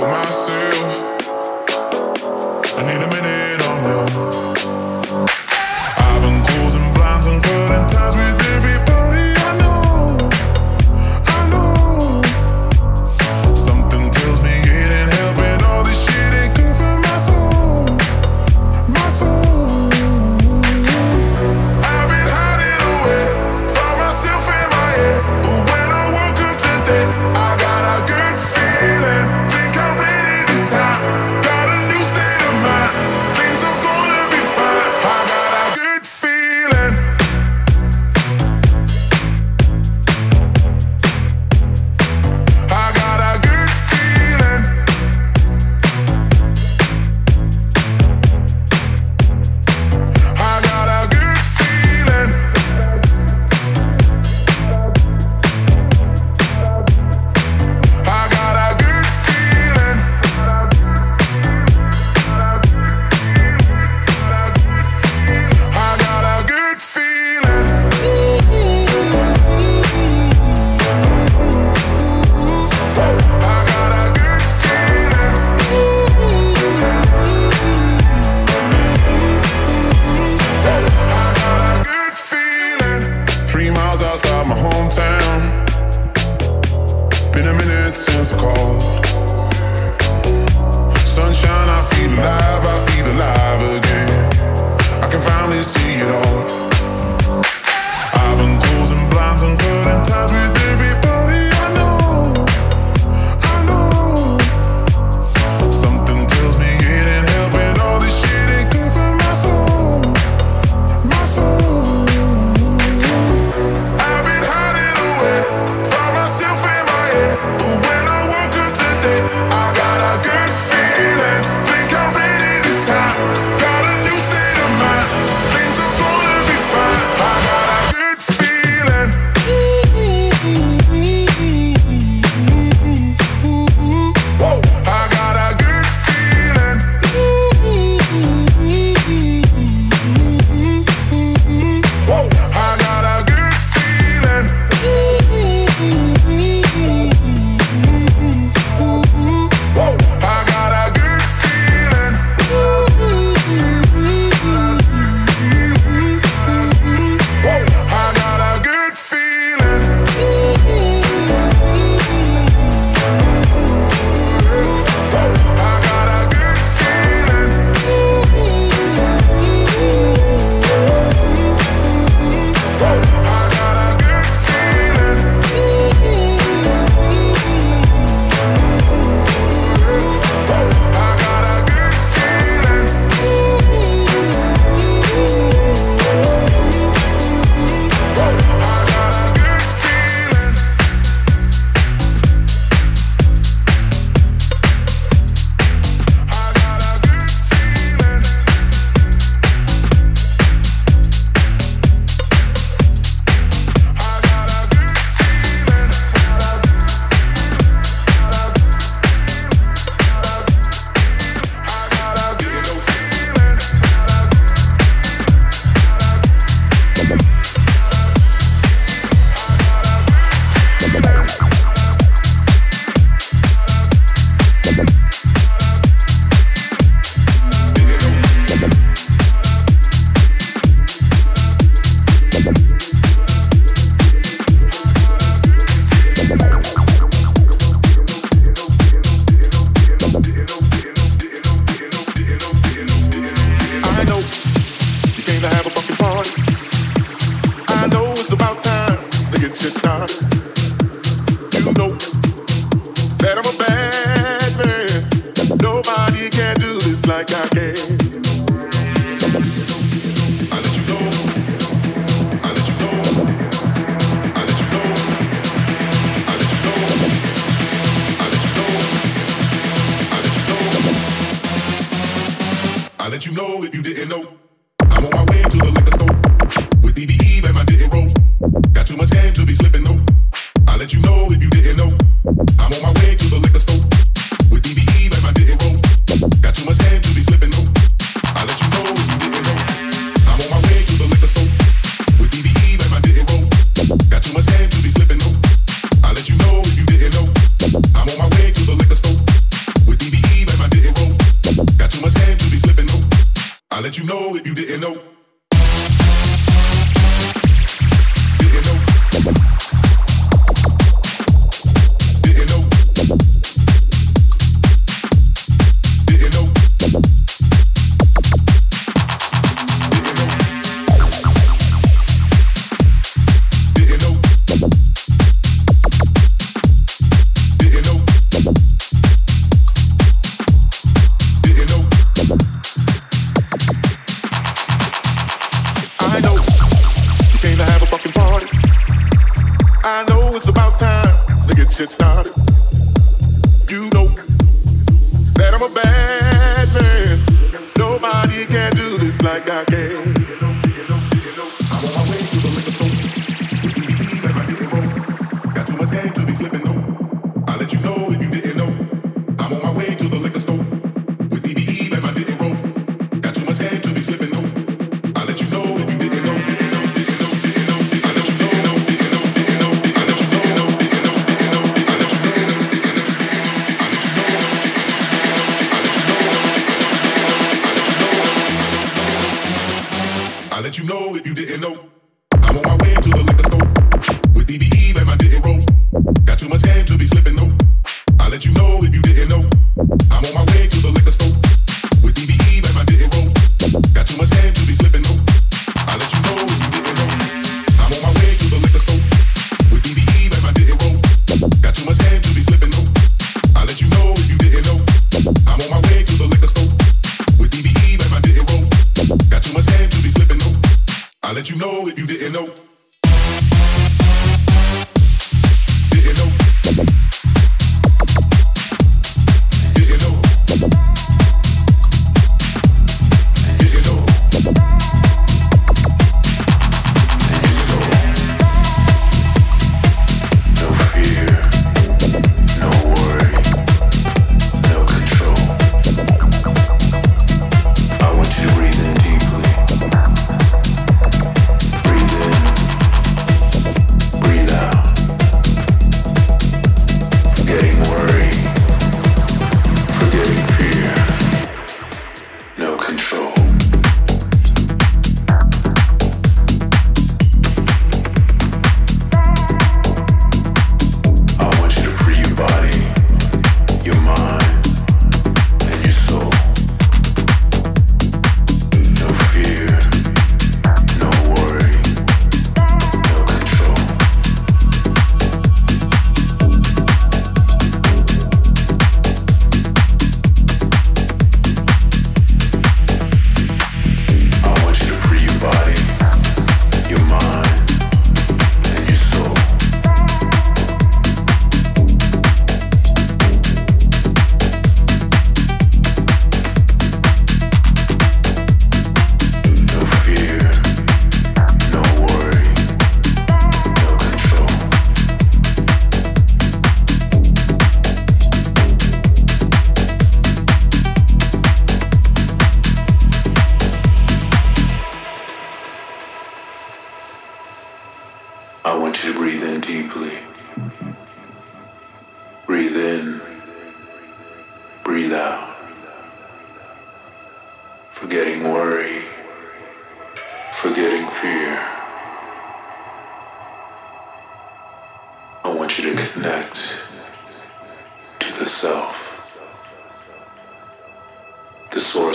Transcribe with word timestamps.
my 0.00 0.24
sin. 0.30 0.59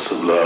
Fear. 0.07 0.45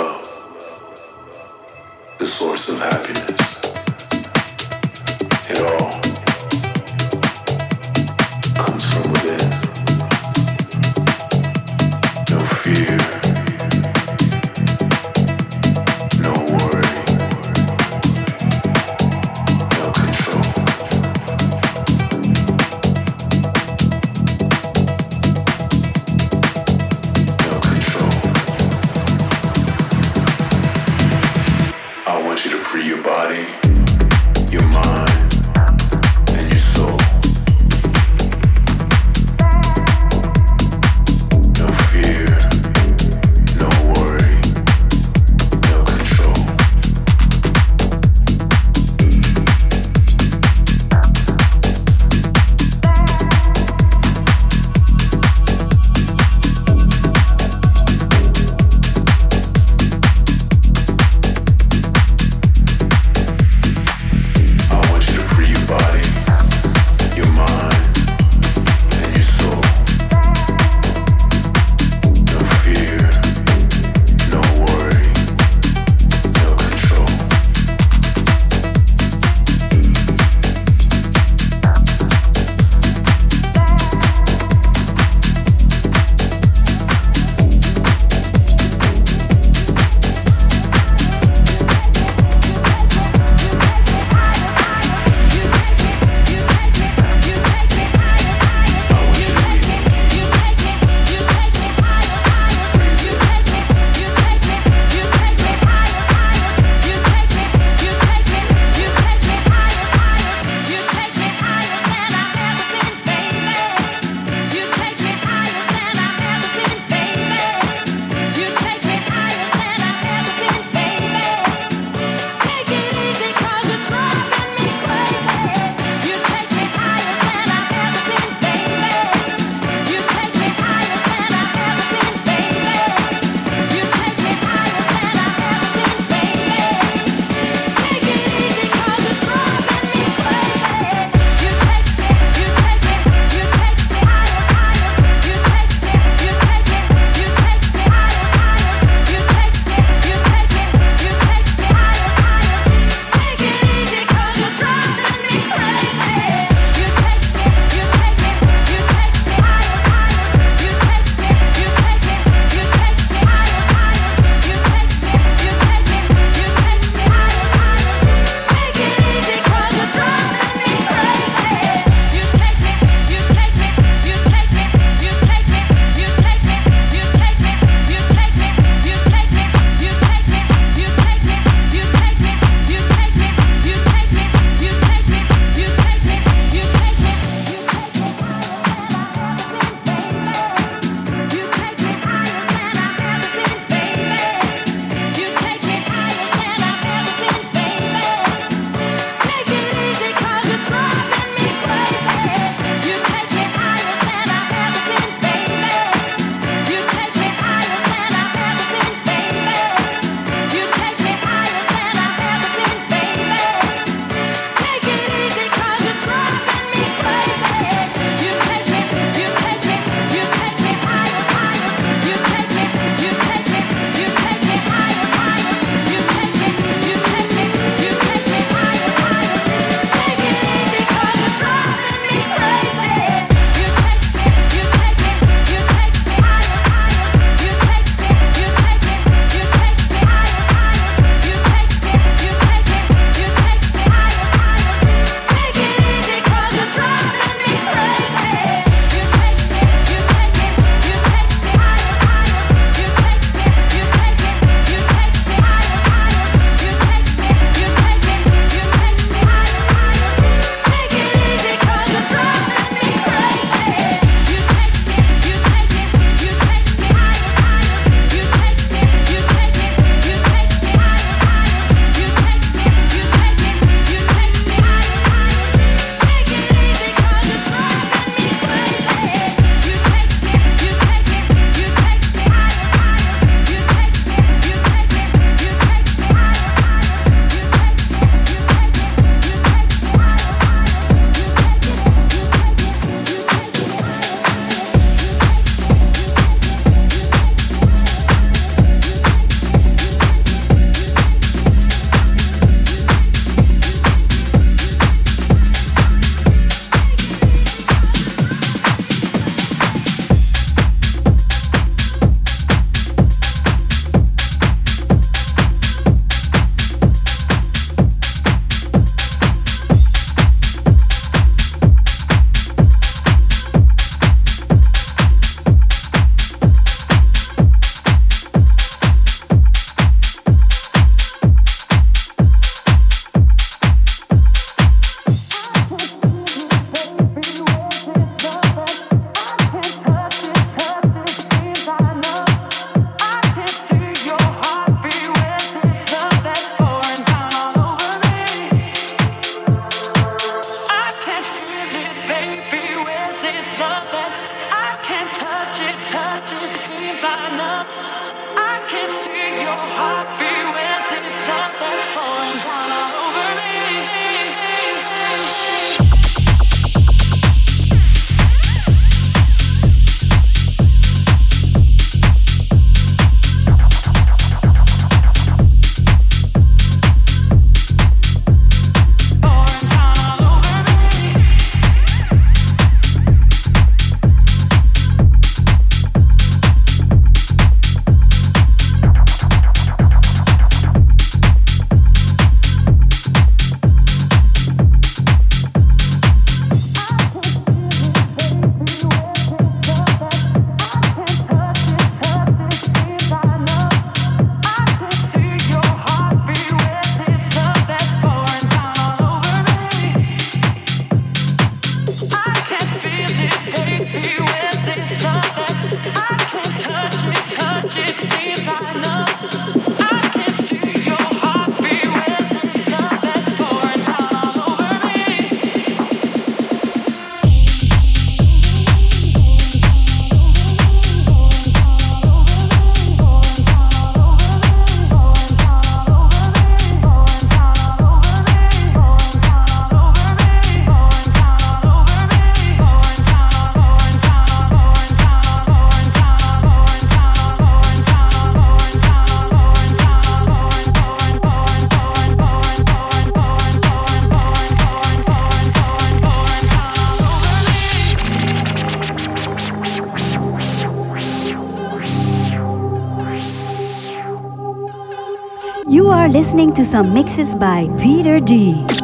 Listening 466.49 466.65
to 466.65 466.71
some 466.71 466.93
mixes 466.93 467.35
by 467.35 467.67
Peter 467.77 468.19
D. 468.19 468.78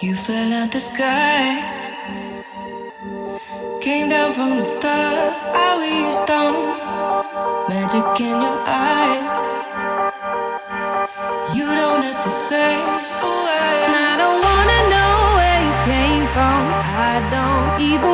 You 0.00 0.14
fell 0.14 0.52
out 0.52 0.70
the 0.70 0.78
sky. 0.78 1.58
Came 3.80 4.08
down 4.10 4.32
from 4.32 4.58
the 4.58 4.62
stars. 4.62 5.34
I 5.66 5.68
we 5.80 6.12
stone. 6.22 6.70
Magic 7.68 8.20
in 8.20 8.40
your 8.40 8.58
eyes. 8.64 9.34
You 11.56 11.66
don't 11.66 12.02
have 12.04 12.22
to 12.22 12.30
say 12.30 12.74
a 13.26 13.30
word. 13.44 13.90
I 14.06 14.14
don't 14.22 14.40
wanna 14.48 14.80
know 14.94 15.14
where 15.38 15.60
you 15.66 15.74
came 15.90 16.26
from. 16.34 16.62
I 17.10 17.18
don't 17.34 17.82
even 17.90 18.07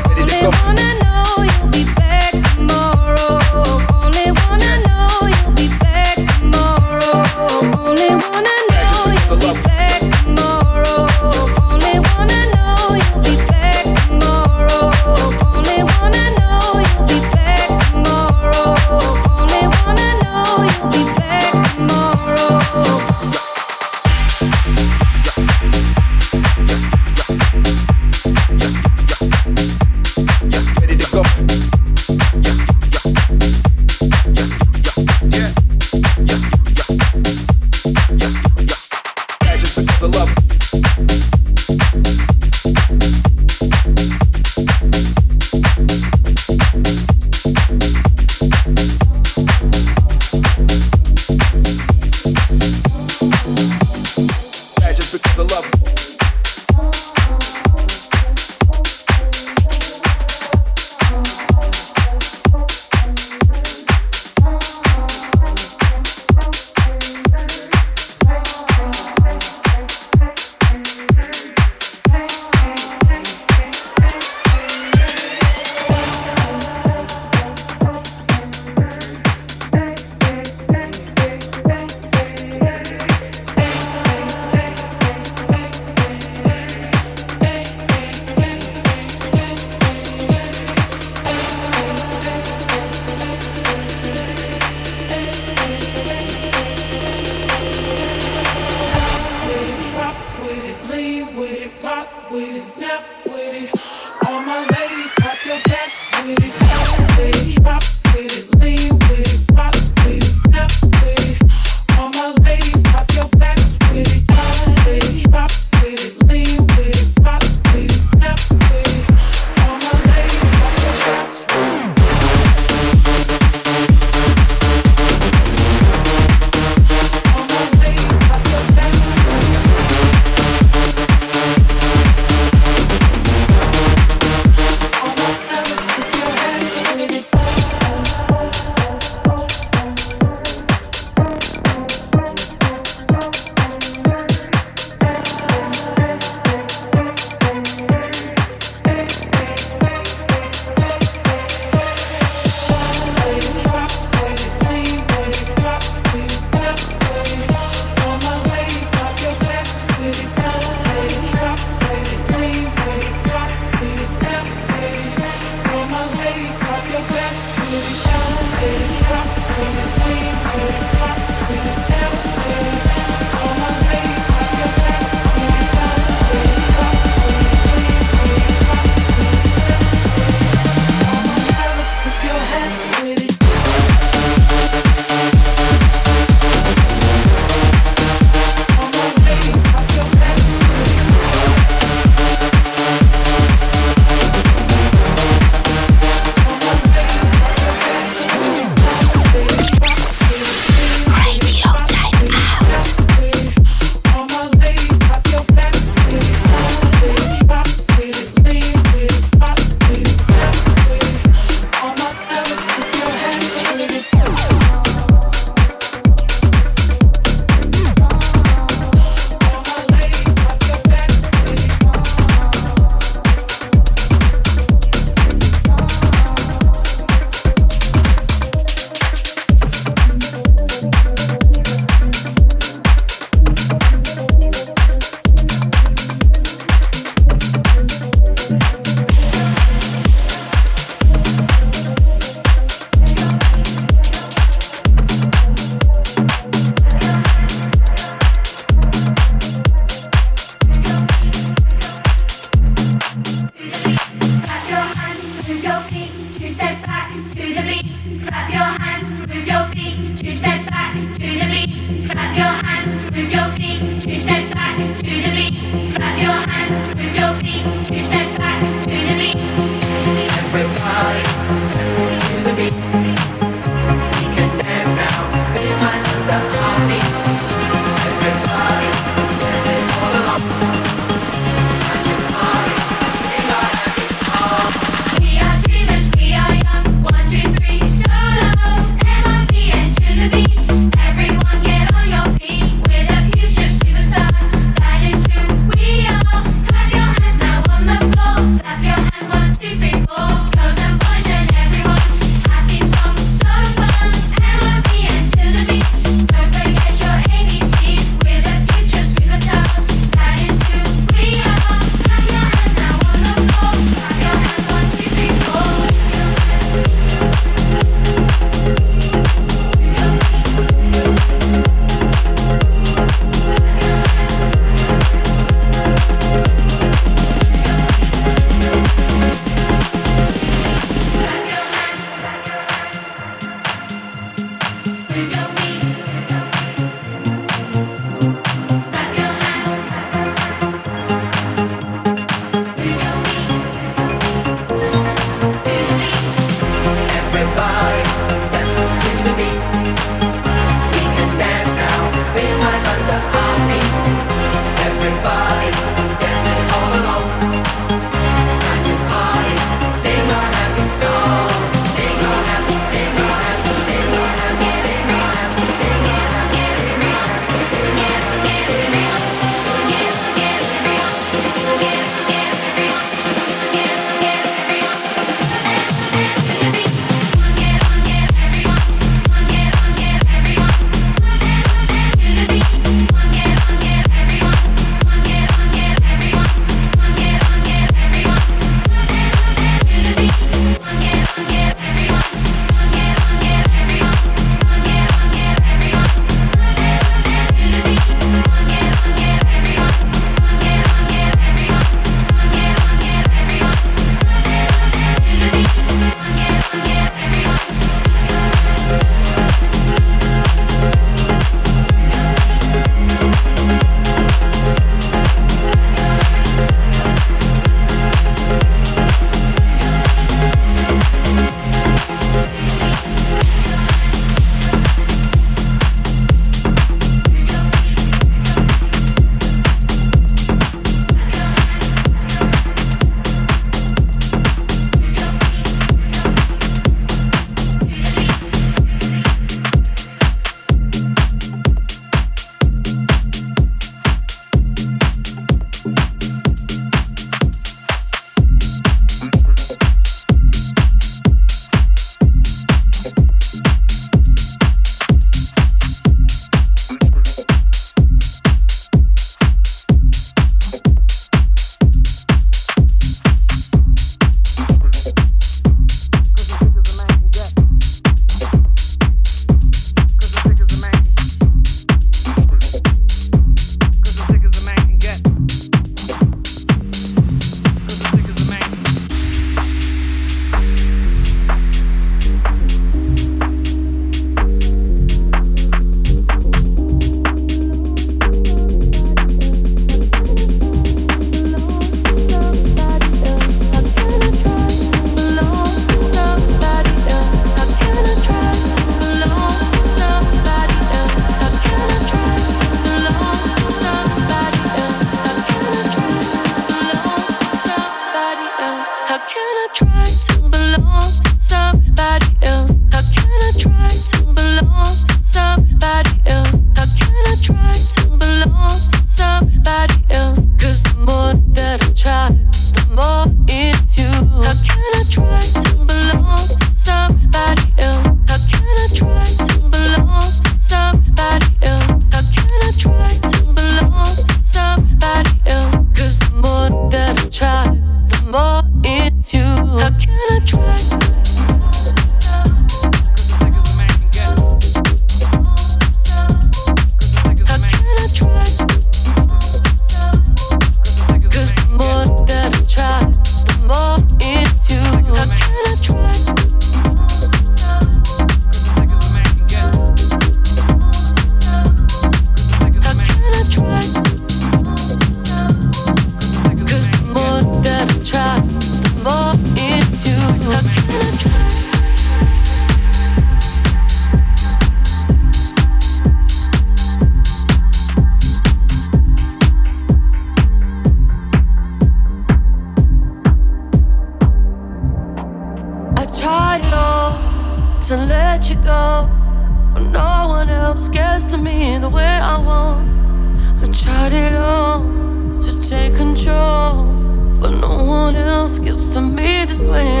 me 599.65 600.00